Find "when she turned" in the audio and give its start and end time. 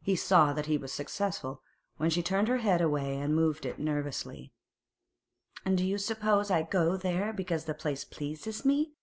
1.96-2.48